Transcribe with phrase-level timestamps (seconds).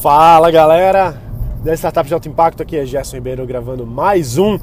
[0.00, 1.14] Fala galera
[1.62, 4.58] da Startup de Alto Impacto, aqui é Gerson Ribeiro gravando mais um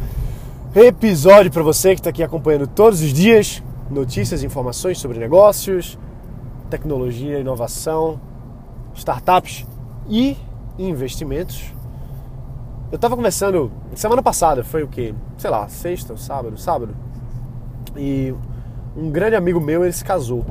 [0.76, 5.96] episódio para você que está aqui acompanhando todos os dias notícias informações sobre negócios,
[6.72, 8.20] tecnologia, inovação,
[8.96, 9.68] startups
[10.10, 10.36] e
[10.80, 11.72] investimentos.
[12.92, 15.14] Eu estava conversando semana passada, foi o que?
[15.38, 16.96] Sei lá, sexta ou sábado, sábado.
[17.96, 18.34] E
[18.98, 20.44] um grande amigo meu ele se casou.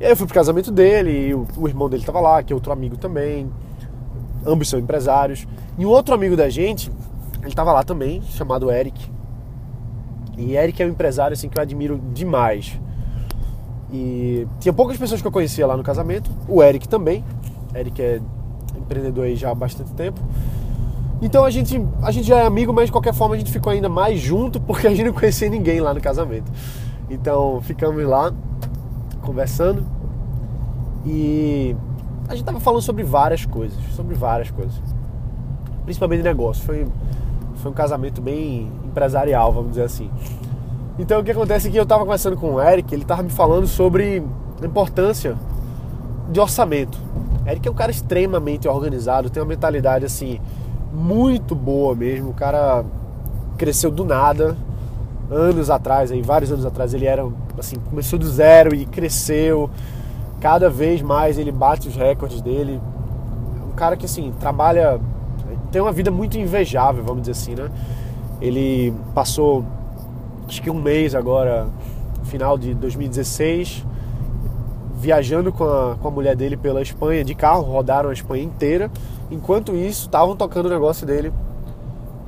[0.00, 2.52] E aí eu fui pro casamento dele, e o, o irmão dele estava lá, que
[2.52, 3.48] é outro amigo também
[4.46, 5.46] ambos são empresários.
[5.78, 6.90] E um outro amigo da gente,
[7.40, 9.10] ele estava lá também, chamado Eric.
[10.36, 12.78] E Eric é um empresário assim que eu admiro demais.
[13.92, 17.24] E tinha poucas pessoas que eu conhecia lá no casamento, o Eric também.
[17.74, 18.20] Eric é
[18.76, 20.20] empreendedor aí já há bastante tempo.
[21.20, 23.72] Então a gente, a gente já é amigo, mas de qualquer forma a gente ficou
[23.72, 26.50] ainda mais junto porque a gente não conhecia ninguém lá no casamento.
[27.08, 28.32] Então ficamos lá
[29.20, 29.86] conversando
[31.06, 31.76] e
[32.28, 34.74] a gente tava falando sobre várias coisas, sobre várias coisas.
[35.84, 36.64] Principalmente negócio.
[36.64, 36.86] Foi,
[37.56, 40.10] foi um casamento bem empresarial, vamos dizer assim.
[40.98, 43.30] Então o que acontece é que eu tava conversando com o Eric, ele tava me
[43.30, 44.22] falando sobre
[44.60, 45.36] a importância
[46.30, 46.98] de orçamento.
[47.46, 50.40] Eric é um cara extremamente organizado, tem uma mentalidade assim
[50.92, 52.30] muito boa mesmo.
[52.30, 52.84] O cara
[53.56, 54.56] cresceu do nada,
[55.30, 57.26] anos atrás, aí vários anos atrás ele era
[57.58, 59.70] assim, começou do zero e cresceu
[60.42, 62.80] cada vez mais ele bate os recordes dele.
[63.64, 65.00] Um cara que assim, trabalha,
[65.70, 67.70] tem uma vida muito invejável, vamos dizer assim, né?
[68.40, 69.64] Ele passou
[70.48, 71.68] acho que um mês agora,
[72.24, 73.86] final de 2016,
[74.96, 78.90] viajando com a, com a mulher dele pela Espanha de carro, rodaram a Espanha inteira.
[79.30, 81.32] Enquanto isso, estavam tocando o negócio dele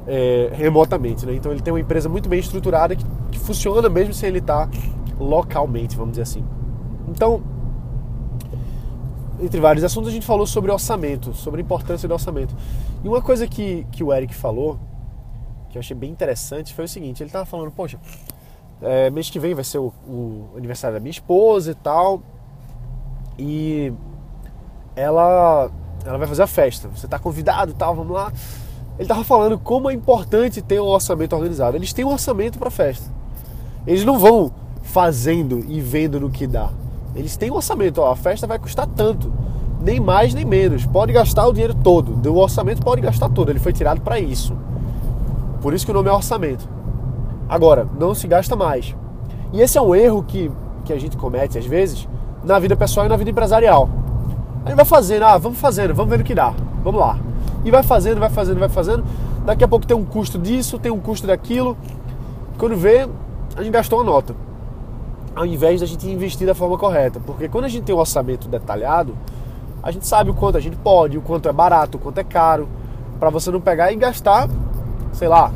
[0.07, 1.27] é, remotamente.
[1.27, 1.35] Né?
[1.35, 4.69] Então ele tem uma empresa muito bem estruturada que, que funciona mesmo sem ele estar
[5.19, 6.45] localmente, vamos dizer assim.
[7.09, 7.43] Então,
[9.45, 12.55] entre vários assuntos, a gente falou sobre orçamento, sobre a importância do orçamento.
[13.03, 14.79] E uma coisa que, que o Eric falou,
[15.71, 17.99] que eu achei bem interessante, foi o seguinte: ele estava falando, poxa,
[18.81, 22.23] é, mês que vem vai ser o, o, aniversário da minha esposa e tal,
[23.39, 23.93] e
[24.97, 25.71] ela,
[26.05, 26.89] ela vai fazer a festa.
[26.89, 28.33] Você está convidado e tal, vamos lá.
[28.95, 31.77] Ele estava falando como é importante ter um orçamento organizado.
[31.77, 33.13] Eles têm um orçamento para festa.
[33.87, 34.53] Eles não vão
[34.83, 36.71] fazendo e vendo no que dá.
[37.15, 39.33] Eles têm um orçamento, ó, a festa vai custar tanto,
[39.81, 40.85] nem mais nem menos.
[40.85, 44.57] Pode gastar o dinheiro todo, do orçamento pode gastar todo, ele foi tirado para isso.
[45.63, 46.69] Por isso que o nome é orçamento.
[47.49, 48.97] Agora, não se gasta mais.
[49.53, 50.51] E esse é um erro que,
[50.85, 52.09] que a gente comete às vezes
[52.43, 53.89] na vida pessoal e na vida empresarial.
[54.65, 56.53] A gente vai fazendo, ah, vamos fazendo, vamos ver o que dá,
[56.83, 57.17] vamos lá.
[57.65, 59.05] E vai fazendo, vai fazendo, vai fazendo.
[59.47, 61.77] Daqui a pouco tem um custo disso, tem um custo daquilo.
[62.59, 63.09] Quando vê,
[63.57, 64.35] a gente gastou uma nota
[65.35, 67.21] ao invés da gente investir da forma correta.
[67.21, 69.17] Porque quando a gente tem um orçamento detalhado,
[69.83, 72.25] a gente sabe o quanto a gente pode, o quanto é barato, o quanto é
[72.25, 72.69] caro,
[73.19, 74.49] para você não pegar e gastar,
[75.13, 75.53] sei lá,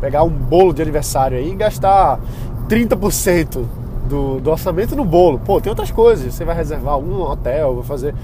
[0.00, 2.20] pegar um bolo de aniversário aí e gastar
[2.68, 3.64] 30%
[4.08, 5.38] do, do orçamento no bolo.
[5.38, 6.32] Pô, tem outras coisas.
[6.32, 8.14] Você vai reservar um hotel, vai fazer,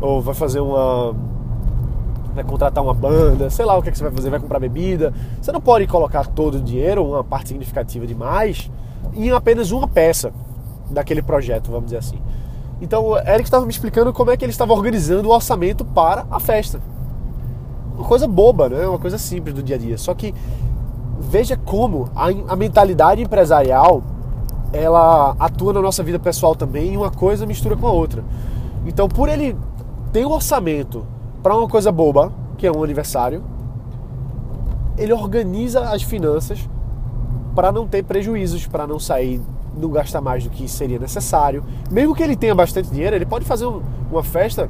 [0.00, 1.14] ou vai fazer uma.
[2.34, 4.60] Vai contratar uma banda, sei lá o que, é que você vai fazer, vai comprar
[4.60, 5.12] bebida.
[5.40, 8.70] Você não pode colocar todo o dinheiro, uma parte significativa demais,
[9.14, 10.32] em apenas uma peça
[10.90, 12.18] daquele projeto, vamos dizer assim.
[12.80, 16.26] Então, o Eric estava me explicando como é que ele estava organizando o orçamento para
[16.30, 16.80] a festa.
[17.96, 18.86] Uma coisa boba, né?
[18.86, 19.98] Uma coisa simples do dia a dia.
[19.98, 20.32] Só que
[21.18, 24.02] veja como a, a mentalidade empresarial
[24.72, 28.22] ela atua na nossa vida pessoal também e uma coisa mistura com a outra.
[28.86, 29.56] Então, por ele
[30.12, 31.04] ter um orçamento
[31.42, 33.42] para uma coisa boba, que é um aniversário,
[34.96, 36.68] ele organiza as finanças
[37.54, 39.40] para não ter prejuízos, para não sair,
[39.76, 41.64] não gastar mais do que seria necessário.
[41.90, 44.68] Mesmo que ele tenha bastante dinheiro, ele pode fazer um, uma festa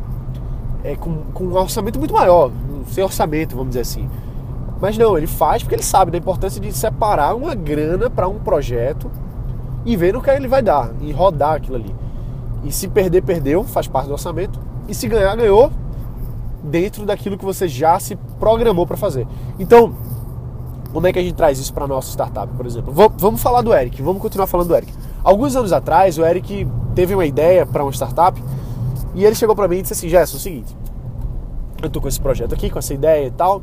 [0.85, 2.51] é, com, com um orçamento muito maior,
[2.89, 4.09] sem orçamento, vamos dizer assim.
[4.81, 8.39] Mas não, ele faz porque ele sabe da importância de separar uma grana para um
[8.39, 9.11] projeto
[9.85, 11.95] e ver no que ele vai dar, e rodar aquilo ali.
[12.65, 14.59] E se perder, perdeu, faz parte do orçamento.
[14.89, 15.71] E se ganhar, ganhou
[16.63, 19.27] dentro daquilo que você já se programou para fazer.
[19.59, 19.95] Então,
[20.93, 22.93] como é que a gente traz isso para nossa startup, por exemplo?
[23.17, 24.93] Vamos falar do Eric, vamos continuar falando do Eric.
[25.23, 28.43] Alguns anos atrás, o Eric teve uma ideia para uma startup
[29.15, 30.77] e ele chegou para mim e disse assim: Gerson, é o seguinte,
[31.83, 33.63] eu tô com esse projeto aqui, com essa ideia e tal,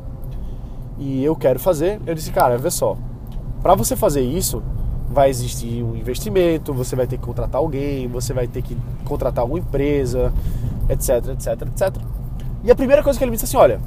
[0.97, 1.99] e eu quero fazer.
[2.05, 2.95] Eu disse, cara, vê só,
[3.61, 4.61] para você fazer isso,
[5.09, 9.41] vai existir um investimento, você vai ter que contratar alguém, você vai ter que contratar
[9.41, 10.33] alguma empresa,
[10.89, 11.95] etc, etc, etc.
[12.63, 13.79] E a primeira coisa que ele me disse assim: olha,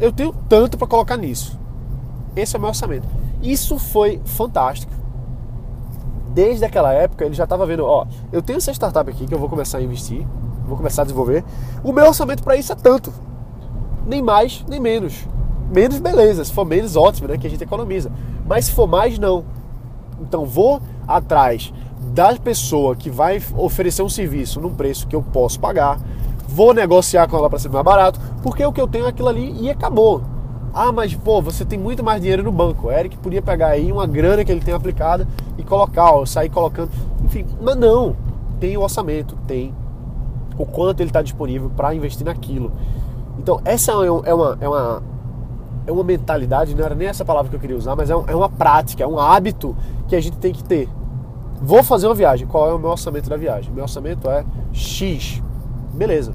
[0.00, 1.58] eu tenho tanto para colocar nisso.
[2.34, 3.06] Esse é o meu orçamento.
[3.42, 4.92] Isso foi fantástico.
[6.28, 9.38] Desde aquela época ele já estava vendo, ó, eu tenho essa startup aqui que eu
[9.38, 10.26] vou começar a investir,
[10.66, 11.44] vou começar a desenvolver.
[11.84, 13.12] O meu orçamento para isso é tanto.
[14.06, 15.26] nem mais, nem menos.
[15.72, 16.44] Menos, beleza.
[16.44, 17.38] Se for menos, ótimo, né?
[17.38, 18.10] Que a gente economiza.
[18.46, 19.44] Mas se for mais, não.
[20.20, 21.72] Então vou atrás
[22.12, 25.98] da pessoa que vai oferecer um serviço num preço que eu posso pagar,
[26.46, 29.28] vou negociar com ela para ser mais barato, porque o que eu tenho é aquilo
[29.28, 30.22] ali e acabou.
[30.74, 32.88] Ah, mas pô, você tem muito mais dinheiro no banco.
[32.88, 35.28] O Eric podia pegar aí uma grana que ele tem aplicada
[35.58, 36.90] e colocar, ó, sair colocando.
[37.22, 38.16] Enfim, mas não.
[38.58, 39.74] Tem o orçamento, tem
[40.56, 42.72] o quanto ele está disponível para investir naquilo.
[43.38, 45.02] Então, essa é uma, é uma, é uma,
[45.88, 48.24] é uma mentalidade, não era nem essa palavra que eu queria usar, mas é, um,
[48.26, 49.76] é uma prática, é um hábito
[50.08, 50.88] que a gente tem que ter.
[51.60, 53.72] Vou fazer uma viagem, qual é o meu orçamento da viagem?
[53.72, 55.42] Meu orçamento é X.
[55.92, 56.32] Beleza.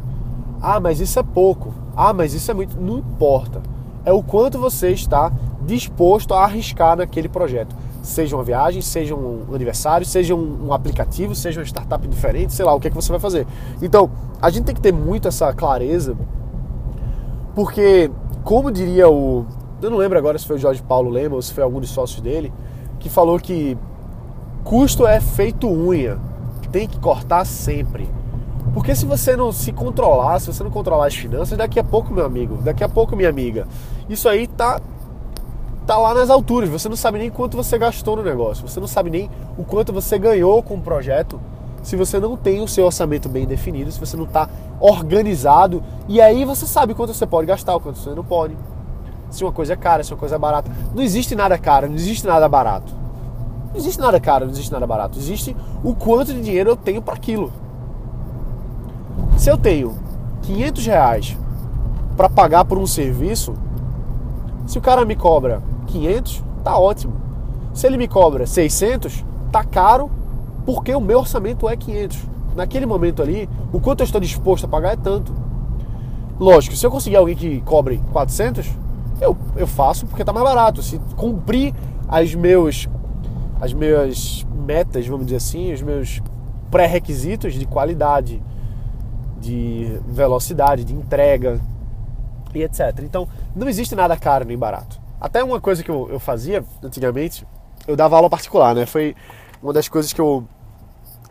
[0.61, 1.73] Ah, mas isso é pouco.
[1.95, 2.79] Ah, mas isso é muito.
[2.79, 3.61] Não importa.
[4.07, 5.33] É o quanto você está
[5.63, 7.75] disposto a arriscar naquele projeto.
[8.01, 12.73] Seja uma viagem, seja um aniversário, seja um, aplicativo, seja uma startup diferente, sei lá,
[12.73, 13.45] o que é que você vai fazer.
[13.81, 14.09] Então,
[14.41, 16.15] a gente tem que ter muito essa clareza,
[17.53, 18.09] porque,
[18.45, 19.45] como diria o.
[19.81, 21.89] Eu não lembro agora se foi o Jorge Paulo Lema ou se foi algum dos
[21.89, 22.53] sócios dele,
[22.99, 23.77] que falou que
[24.63, 26.17] custo é feito unha,
[26.71, 28.09] tem que cortar sempre.
[28.73, 32.13] Porque se você não se controlar, se você não controlar as finanças, daqui a pouco,
[32.13, 33.67] meu amigo, daqui a pouco, minha amiga,
[34.09, 34.81] isso aí tá
[35.87, 36.69] tá lá nas alturas.
[36.69, 38.67] Você não sabe nem quanto você gastou no negócio.
[38.67, 41.39] Você não sabe nem o quanto você ganhou com o projeto.
[41.81, 44.49] Se você não tem o seu orçamento bem definido, se você não está
[44.79, 48.57] organizado, e aí você sabe quanto você pode gastar, o quanto você não pode.
[49.29, 50.69] Se uma coisa é cara, se uma coisa é barata.
[50.93, 52.93] Não existe nada caro, não existe nada barato.
[53.69, 55.17] Não existe nada caro, não existe nada barato.
[55.17, 57.53] Existe o quanto de dinheiro eu tenho para aquilo.
[59.37, 59.95] Se eu tenho
[60.41, 61.37] 500 reais
[62.17, 63.53] para pagar por um serviço,
[64.67, 67.13] se o cara me cobra 500, tá ótimo.
[67.73, 70.11] Se ele me cobra 600, tá caro
[70.65, 72.17] porque o meu orçamento é 500.
[72.53, 75.33] Naquele momento ali, o quanto eu estou disposto a pagar é tanto.
[76.37, 78.67] Lógico, se eu conseguir alguém que cobre 400,
[79.21, 80.83] eu, eu faço porque tá mais barato.
[80.83, 81.73] Se cumprir
[82.07, 82.89] as meus
[83.61, 86.21] as minhas metas, vamos dizer assim, os meus
[86.69, 88.43] pré-requisitos de qualidade,
[89.39, 91.59] de velocidade, de entrega
[92.53, 92.99] e etc.
[93.01, 94.99] Então, não existe nada caro nem barato.
[95.19, 97.45] Até uma coisa que eu, eu fazia antigamente,
[97.87, 98.85] eu dava aula particular, né?
[98.85, 99.15] Foi
[99.61, 100.47] uma das coisas que eu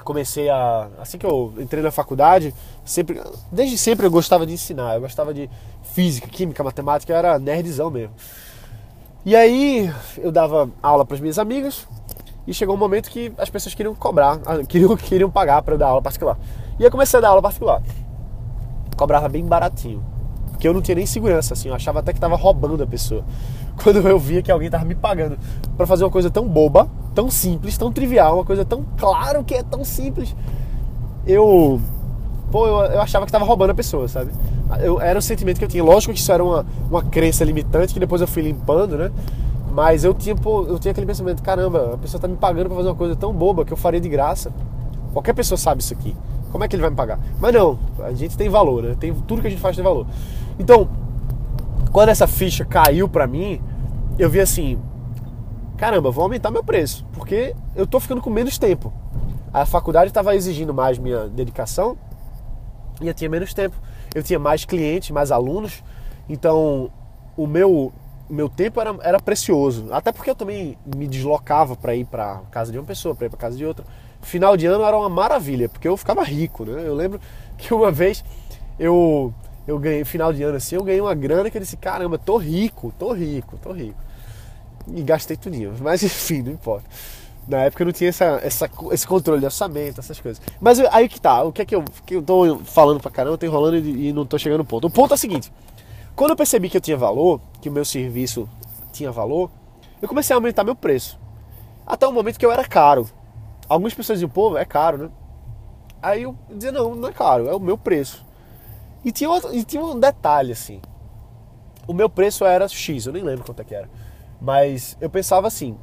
[0.07, 0.89] comecei a.
[0.99, 2.55] Assim que eu entrei na faculdade,
[2.85, 3.21] sempre,
[3.53, 5.51] desde sempre eu gostava de ensinar, eu gostava de
[5.83, 8.15] física, química, matemática, eu era nerdzão mesmo.
[9.25, 11.87] E aí eu dava aula para as minhas amigas
[12.47, 15.79] e chegou um momento que as pessoas queriam cobrar, ah, queriam, queriam pagar para eu
[15.79, 16.39] dar aula particular.
[16.79, 17.83] E eu comecei a dar aula particular.
[18.97, 20.16] Cobrava bem baratinho.
[20.57, 23.23] Porque eu não tinha nem segurança, assim, eu achava até que estava roubando a pessoa.
[23.83, 25.39] Quando eu via que alguém estava me pagando
[25.77, 29.55] para fazer uma coisa tão boba, tão simples, tão trivial, uma coisa tão claro que
[29.55, 30.35] é tão simples,
[31.27, 31.79] eu
[32.51, 34.31] pô, eu, eu achava que estava roubando a pessoa, sabe?
[34.81, 35.85] Eu, era o sentimento que eu tinha.
[35.85, 39.11] Lógico que isso era uma, uma crença limitante que depois eu fui limpando, né?
[39.73, 42.77] Mas eu tinha, pô, eu tinha aquele pensamento, caramba, a pessoa está me pagando para
[42.77, 44.51] fazer uma coisa tão boba que eu faria de graça.
[45.13, 46.17] Qualquer pessoa sabe isso aqui.
[46.51, 47.19] Como é que ele vai me pagar?
[47.39, 48.97] Mas não, a gente tem valor, né?
[48.99, 50.07] Tem, tudo que a gente faz tem valor.
[50.59, 50.89] Então,
[51.93, 53.61] quando essa ficha caiu para mim,
[54.19, 54.79] eu vi assim,
[55.77, 58.93] caramba, vou aumentar meu preço, porque eu tô ficando com menos tempo.
[59.53, 61.97] A faculdade estava exigindo mais minha dedicação
[63.01, 63.77] e eu tinha menos tempo.
[64.15, 65.83] Eu tinha mais clientes, mais alunos,
[66.29, 66.91] então
[67.37, 67.93] o meu
[68.29, 69.87] meu tempo era, era precioso.
[69.93, 73.31] Até porque eu também me deslocava para ir para casa de uma pessoa, para ir
[73.31, 73.85] para casa de outra.
[74.21, 76.83] Final de ano era uma maravilha, porque eu ficava rico, né?
[76.85, 77.21] Eu lembro
[77.57, 78.25] que uma vez
[78.79, 79.33] eu
[79.67, 82.37] eu ganhei final de ano assim, eu ganhei uma grana que eu disse, caramba, tô
[82.37, 83.99] rico, tô rico, tô rico.
[84.89, 86.89] E gastei tudinho, mas enfim, não importa.
[87.49, 90.43] Na época eu não tinha essa, essa, esse controle de orçamento, essas coisas.
[90.61, 93.39] Mas aí que tá, o que é que eu, que eu tô falando pra caramba,
[93.39, 94.89] tô enrolando e, e não tô chegando no ponto.
[94.89, 95.53] O ponto é o seguinte,
[96.17, 98.49] quando eu percebi que eu tinha valor, que o meu serviço
[98.93, 99.51] tinha valor,
[100.03, 101.19] eu comecei a aumentar meu preço.
[101.87, 103.09] Até o momento que eu era caro.
[103.69, 105.11] Algumas pessoas diziam, pô, é caro, né?
[106.03, 108.26] Aí eu dizia, não, não é caro, é o meu preço.
[109.07, 110.81] E tinha, outro, e tinha um detalhe, assim.
[111.87, 113.89] O meu preço era X, eu nem lembro quanto é que era.
[114.41, 115.79] Mas eu pensava assim,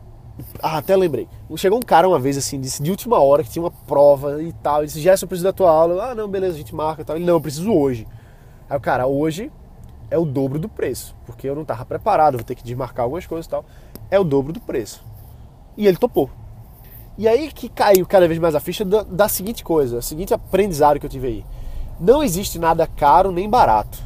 [0.62, 1.30] ah, até lembrei.
[1.56, 4.52] Chegou um cara uma vez assim, disse de última hora que tinha uma prova e
[4.52, 4.80] tal.
[4.80, 6.12] Ele disse, Gerson, eu preciso da tua aula.
[6.12, 7.16] Ah, não, beleza, a gente marca e tal.
[7.16, 8.06] Ele, não, eu preciso hoje.
[8.70, 9.50] Aí o cara, hoje
[10.12, 13.26] é o dobro do preço, porque eu não estava preparado, vou ter que desmarcar algumas
[13.26, 13.64] coisas e tal.
[14.12, 15.02] É o dobro do preço.
[15.78, 16.30] E ele topou.
[17.18, 20.34] E aí que caiu cada vez mais a ficha da, da seguinte coisa, o seguinte
[20.34, 21.46] aprendizado que eu tive aí.
[22.00, 24.02] Não existe nada caro nem barato.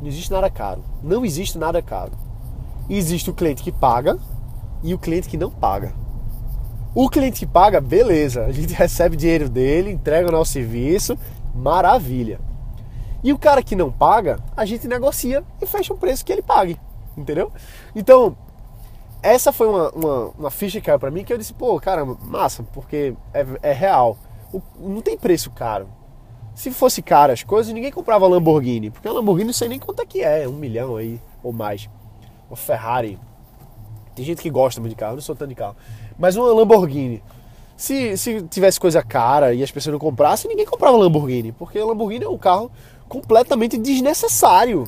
[0.00, 0.82] Não existe nada caro.
[1.02, 2.12] Não existe nada caro.
[2.88, 4.18] Existe o cliente que paga
[4.82, 5.92] e o cliente que não paga.
[6.94, 11.16] O cliente que paga, beleza, a gente recebe dinheiro dele, entrega o nosso serviço,
[11.54, 12.40] maravilha.
[13.22, 16.42] E o cara que não paga, a gente negocia e fecha um preço que ele
[16.42, 16.78] pague,
[17.16, 17.52] entendeu?
[17.94, 18.36] Então,
[19.22, 22.04] essa foi uma, uma, uma ficha que caiu pra mim que eu disse, pô, cara,
[22.04, 24.16] massa, porque é, é real.
[24.52, 25.86] O, não tem preço caro.
[26.60, 30.02] Se fosse caro as coisas, ninguém comprava Lamborghini, porque a Lamborghini não sei nem quanto
[30.02, 31.88] é que é, um milhão aí ou mais.
[32.50, 33.18] Uma Ferrari.
[34.14, 35.74] Tem gente que gosta muito de carro, eu não sou tanto de carro.
[36.18, 37.22] Mas uma Lamborghini.
[37.78, 42.26] Se, se tivesse coisa cara e as pessoas não comprassem, ninguém comprava Lamborghini, porque Lamborghini
[42.26, 42.70] é um carro
[43.08, 44.86] completamente desnecessário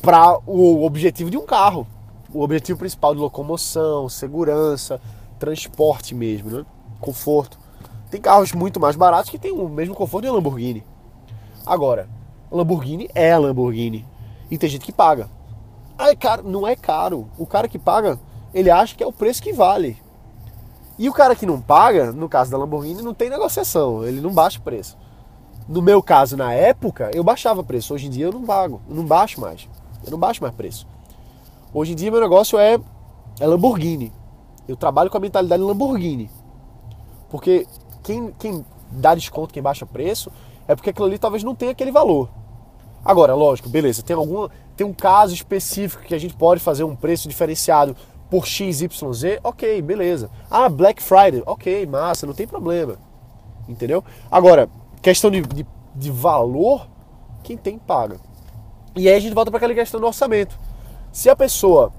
[0.00, 1.88] para o objetivo de um carro.
[2.32, 5.00] O objetivo principal de locomoção, segurança,
[5.40, 6.64] transporte mesmo, né?
[7.00, 7.58] conforto.
[8.10, 10.84] Tem carros muito mais baratos que têm o mesmo conforto de Lamborghini.
[11.66, 12.08] Agora,
[12.50, 14.06] Lamborghini é Lamborghini.
[14.50, 15.28] E tem gente que paga.
[15.98, 16.48] Ah, é caro.
[16.48, 17.28] Não é caro.
[17.36, 18.18] O cara que paga,
[18.54, 20.00] ele acha que é o preço que vale.
[20.98, 24.04] E o cara que não paga, no caso da Lamborghini, não tem negociação.
[24.04, 24.96] Ele não baixa preço.
[25.68, 27.92] No meu caso, na época, eu baixava preço.
[27.92, 28.80] Hoje em dia eu não pago.
[28.88, 29.68] Eu não baixo mais.
[30.04, 30.86] Eu não baixo mais preço.
[31.74, 32.80] Hoje em dia meu negócio é,
[33.38, 34.10] é Lamborghini.
[34.66, 36.30] Eu trabalho com a mentalidade Lamborghini.
[37.28, 37.66] Porque
[38.08, 40.32] quem, quem dá desconto, quem baixa preço,
[40.66, 42.30] é porque aquilo ali talvez não tenha aquele valor.
[43.04, 46.94] Agora, lógico, beleza, tem alguma tem um caso específico que a gente pode fazer um
[46.96, 47.96] preço diferenciado
[48.30, 50.30] por XYZ, ok, beleza.
[50.50, 52.96] Ah, Black Friday, ok, massa, não tem problema.
[53.68, 54.02] Entendeu?
[54.30, 54.68] Agora,
[55.02, 56.86] questão de, de, de valor,
[57.42, 58.18] quem tem paga.
[58.96, 60.58] E aí a gente volta para aquela questão do orçamento.
[61.12, 61.92] Se a pessoa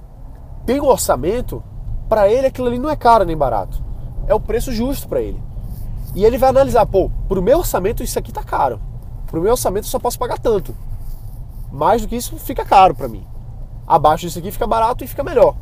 [0.65, 1.61] tem um orçamento,
[2.07, 3.83] para ele aquilo ali não é caro nem barato.
[4.27, 5.41] É o preço justo para ele.
[6.15, 8.79] E ele vai analisar, pô, pro meu orçamento isso aqui tá caro.
[9.27, 10.75] Pro meu orçamento eu só posso pagar tanto.
[11.71, 13.25] Mais do que isso fica caro para mim.
[13.87, 15.55] Abaixo disso aqui fica barato e fica melhor.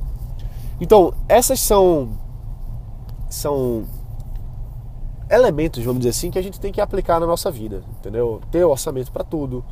[0.79, 2.09] Então, essas são
[3.29, 3.85] são
[5.29, 8.39] elementos, vamos dizer assim, que a gente tem que aplicar na nossa vida, entendeu?
[8.49, 9.65] Ter orçamento para tudo,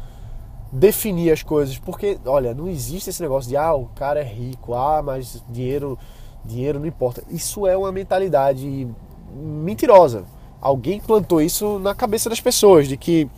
[0.71, 4.73] definir as coisas, porque olha, não existe esse negócio de ah, o cara é rico,
[4.73, 5.97] ah, mas dinheiro
[6.43, 7.23] dinheiro não importa.
[7.29, 8.87] Isso é uma mentalidade
[9.33, 10.25] mentirosa.
[10.65, 13.29] Alguém plantou isso na cabeça das pessoas, de que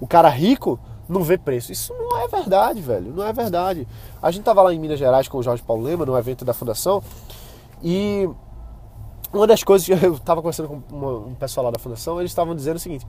[0.00, 1.70] o cara rico não vê preço.
[1.70, 3.12] Isso não é verdade, velho.
[3.14, 3.86] Não é verdade.
[4.20, 6.52] A gente tava lá em Minas Gerais com o Jorge Paulo Lema, no evento da
[6.52, 7.00] fundação,
[7.80, 8.28] e
[9.32, 12.32] uma das coisas que eu tava conversando com uma, um pessoal lá da fundação, eles
[12.32, 13.06] estavam dizendo o seguinte: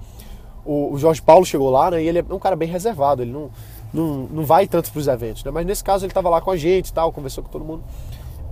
[0.63, 3.32] o, o, Jorge Paulo chegou lá, né, e ele é um cara bem reservado, ele
[3.32, 3.50] não,
[3.92, 6.51] não, não vai tanto para os eventos, né, mas nesse caso ele tava lá com
[6.51, 7.84] a gente e tal, conversou com todo mundo.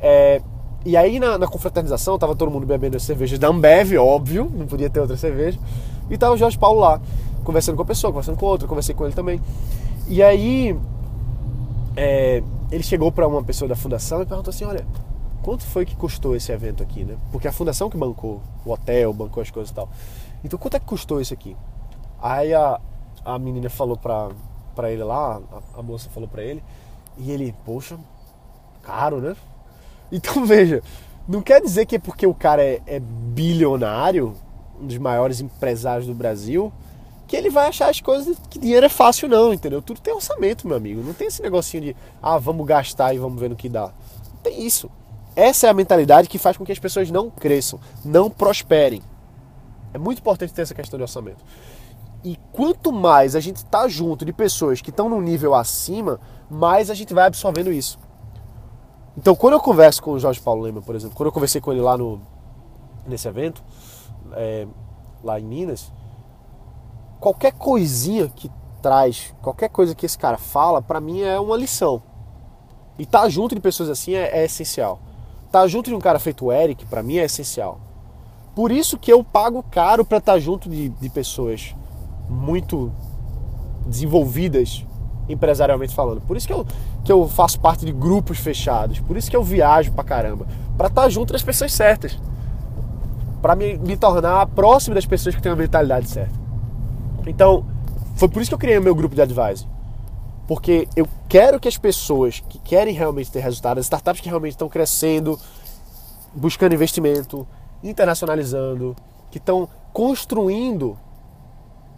[0.02, 0.42] É,
[0.84, 4.66] e aí na, na confraternização tava todo mundo bebendo as cervejas da Ambev, óbvio, não
[4.66, 5.60] podia ter outra cerveja.
[6.10, 7.00] E tava o Jorge Paulo lá,
[7.44, 9.40] conversando com a pessoa, conversando com outra, conversei com ele também.
[10.08, 10.78] E aí
[11.96, 14.86] é, ele chegou para uma pessoa da fundação e perguntou assim, olha,
[15.44, 17.16] quanto foi que custou esse evento aqui, né?
[17.32, 19.90] Porque a fundação que bancou o hotel, bancou as coisas e tal.
[20.44, 21.56] Então quanto é que custou isso aqui?
[22.22, 22.80] Aí a,
[23.24, 24.30] a menina falou pra,
[24.76, 25.40] pra ele lá,
[25.76, 26.64] a, a moça falou pra ele,
[27.18, 27.98] e ele, poxa,
[28.82, 29.36] caro, né?
[30.12, 30.84] Então veja,
[31.28, 34.36] não quer dizer que é porque o cara é, é bilionário,
[34.80, 36.72] um dos maiores empresários do Brasil,
[37.28, 39.82] que ele vai achar as coisas que dinheiro é fácil não, entendeu?
[39.82, 41.02] Tudo tem orçamento, meu amigo.
[41.02, 43.84] Não tem esse negocinho de, ah, vamos gastar e vamos ver no que dá.
[44.34, 44.90] Não tem isso.
[45.34, 49.02] Essa é a mentalidade que faz com que as pessoas não cresçam, não prosperem.
[49.94, 51.44] É muito importante ter essa questão de orçamento.
[52.24, 56.90] E quanto mais a gente está junto de pessoas que estão num nível acima, mais
[56.90, 57.98] a gente vai absorvendo isso.
[59.18, 61.72] Então, quando eu converso com o Jorge Paulo Lema, por exemplo, quando eu conversei com
[61.72, 62.22] ele lá no,
[63.06, 63.62] nesse evento,
[64.34, 64.66] é,
[65.24, 65.92] lá em Minas,
[67.20, 68.50] qualquer coisinha que
[68.82, 72.02] traz, qualquer coisa que esse cara fala, para mim é uma lição.
[72.98, 75.00] E estar tá junto de pessoas assim é, é essencial.
[75.46, 77.80] Estar tá junto de um cara feito o Eric, para mim é essencial.
[78.56, 81.76] Por isso que eu pago caro para estar tá junto de, de pessoas
[82.30, 82.92] muito
[83.86, 84.86] desenvolvidas
[85.28, 86.22] empresarialmente falando.
[86.22, 86.66] Por isso que eu,
[87.04, 89.00] que eu faço parte de grupos fechados.
[89.00, 90.46] Por isso que eu viajo pra caramba.
[90.78, 92.18] Pra estar junto das pessoas certas.
[93.42, 96.40] Pra me, me tornar próximo das pessoas que têm a mentalidade certa.
[97.26, 97.66] Então,
[98.16, 99.68] foi por isso que eu criei o meu grupo de advising.
[100.48, 104.54] Porque eu quero que as pessoas que querem realmente ter resultado, as startups que realmente
[104.54, 105.40] estão crescendo,
[106.34, 107.48] buscando investimento,
[107.84, 108.96] internacionalizando,
[109.30, 110.98] que estão construindo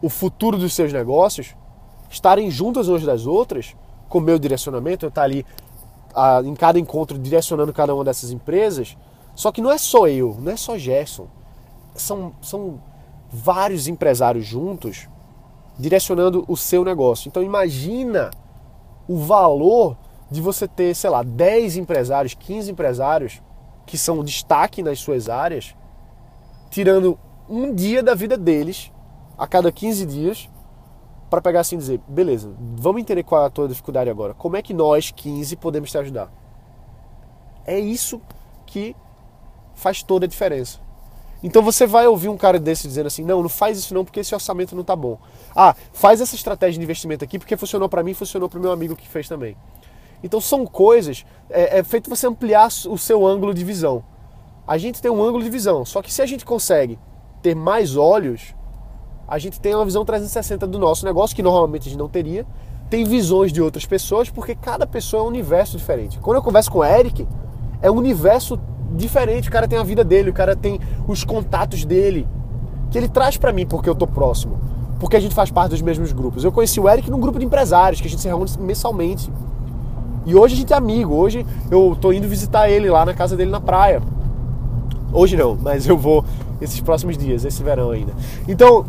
[0.01, 1.55] o futuro dos seus negócios,
[2.13, 3.75] estarem juntas umas das outras,
[4.07, 5.45] com o meu direcionamento, eu estar ali
[6.13, 8.95] ah, em cada encontro direcionando cada uma dessas empresas.
[9.35, 11.27] Só que não é só eu, não é só Gerson.
[11.95, 12.79] São, são
[13.31, 15.09] vários empresários juntos
[15.77, 17.27] direcionando o seu negócio.
[17.27, 18.29] Então imagina
[19.07, 19.97] o valor
[20.29, 23.41] de você ter, sei lá, 10 empresários, 15 empresários
[23.85, 25.75] que são destaque nas suas áreas,
[26.69, 27.17] tirando
[27.49, 28.91] um dia da vida deles
[29.37, 30.49] a cada 15 dias
[31.33, 34.35] para pegar assim e dizer, beleza, vamos entender qual é a tua dificuldade agora.
[34.35, 36.31] Como é que nós, 15, podemos te ajudar?
[37.65, 38.21] É isso
[38.67, 38.95] que
[39.73, 40.79] faz toda a diferença.
[41.41, 44.19] Então você vai ouvir um cara desse dizendo assim: não, não faz isso não porque
[44.19, 45.17] esse orçamento não tá bom.
[45.55, 48.71] Ah, faz essa estratégia de investimento aqui porque funcionou para mim, funcionou para o meu
[48.71, 49.57] amigo que fez também.
[50.23, 54.03] Então são coisas, é, é feito você ampliar o seu ângulo de visão.
[54.67, 56.99] A gente tem um ângulo de visão, só que se a gente consegue
[57.41, 58.53] ter mais olhos,
[59.27, 62.45] a gente tem uma visão 360 do nosso negócio, que normalmente a gente não teria.
[62.89, 66.19] Tem visões de outras pessoas, porque cada pessoa é um universo diferente.
[66.19, 67.27] Quando eu converso com o Eric,
[67.81, 68.59] é um universo
[68.95, 69.49] diferente.
[69.49, 72.27] O cara tem a vida dele, o cara tem os contatos dele,
[72.91, 74.59] que ele traz para mim porque eu tô próximo,
[74.99, 76.43] porque a gente faz parte dos mesmos grupos.
[76.43, 79.31] Eu conheci o Eric num grupo de empresários que a gente se reúne mensalmente.
[80.25, 81.13] E hoje a gente é amigo.
[81.15, 84.01] Hoje eu tô indo visitar ele lá na casa dele na praia.
[85.11, 86.23] Hoje não, mas eu vou
[86.61, 88.13] esses próximos dias, esse verão ainda.
[88.47, 88.85] Então,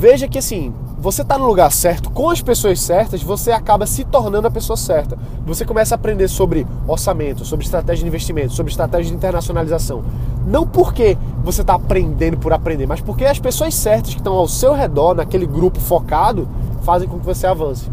[0.00, 4.02] veja que assim, você está no lugar certo, com as pessoas certas, você acaba se
[4.02, 5.18] tornando a pessoa certa.
[5.44, 10.02] Você começa a aprender sobre orçamento, sobre estratégia de investimento, sobre estratégia de internacionalização.
[10.46, 14.48] Não porque você está aprendendo por aprender, mas porque as pessoas certas que estão ao
[14.48, 16.48] seu redor, naquele grupo focado,
[16.80, 17.90] fazem com que você avance.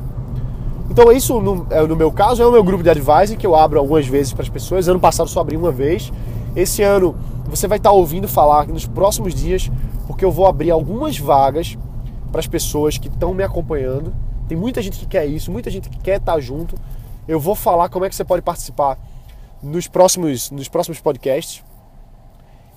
[0.90, 3.54] Então isso, no, é, no meu caso, é o meu grupo de advising que eu
[3.54, 4.88] abro algumas vezes para as pessoas.
[4.88, 6.14] Ano passado só abri uma vez.
[6.56, 7.16] Esse ano
[7.50, 9.70] você vai estar tá ouvindo falar nos próximos dias,
[10.08, 11.78] porque eu vou abrir algumas vagas
[12.32, 14.14] para as pessoas que estão me acompanhando.
[14.48, 16.76] Tem muita gente que quer isso, muita gente que quer estar tá junto.
[17.28, 18.98] Eu vou falar como é que você pode participar
[19.62, 21.64] nos próximos, nos próximos podcasts.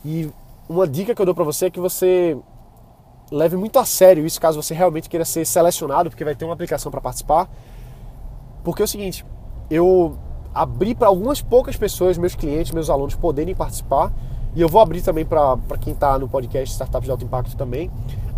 [0.04, 0.30] E
[0.68, 2.36] uma dica que eu dou para você é que você
[3.30, 6.54] leve muito a sério isso caso você realmente queira ser selecionado, porque vai ter uma
[6.54, 7.48] aplicação para participar.
[8.64, 9.24] Porque é o seguinte,
[9.70, 10.18] eu
[10.54, 14.12] abri para algumas poucas pessoas, meus clientes, meus alunos, poderem participar.
[14.54, 17.88] E eu vou abrir também para quem está no podcast Startups de Alto Impacto também,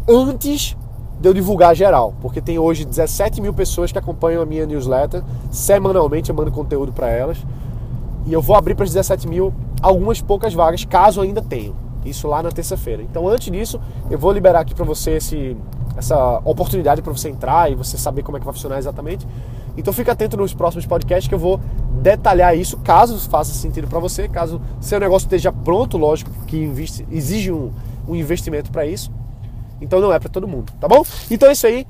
[0.06, 0.76] antes
[1.20, 5.22] de eu divulgar geral, porque tem hoje 17 mil pessoas que acompanham a minha newsletter.
[5.50, 7.38] Semanalmente eu mando conteúdo para elas.
[8.26, 11.74] E eu vou abrir para as 17 mil algumas poucas vagas, caso ainda tenham.
[12.04, 13.02] Isso lá na terça-feira.
[13.02, 15.56] Então, antes disso, eu vou liberar aqui para você esse,
[15.96, 19.26] essa oportunidade para você entrar e você saber como é que vai funcionar exatamente.
[19.76, 21.60] Então, fica atento nos próximos podcasts que eu vou
[22.00, 26.70] detalhar isso, caso faça sentido para você, caso seu negócio esteja pronto, lógico que
[27.10, 27.70] exige um,
[28.08, 29.10] um investimento para isso.
[29.82, 31.04] Então não é para todo mundo, tá bom?
[31.30, 31.86] Então é isso aí.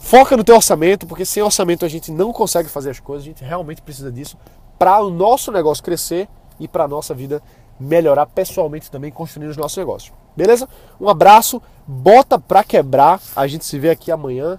[0.00, 3.28] Foca no teu orçamento, porque sem orçamento a gente não consegue fazer as coisas, a
[3.28, 4.36] gente realmente precisa disso
[4.78, 6.28] para o nosso negócio crescer
[6.58, 7.42] e para a nossa vida
[7.78, 10.12] melhorar pessoalmente também, construindo os nossos negócios.
[10.36, 10.68] Beleza?
[11.00, 13.20] Um abraço, bota pra quebrar.
[13.36, 14.58] A gente se vê aqui amanhã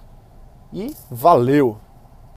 [0.72, 1.83] e valeu!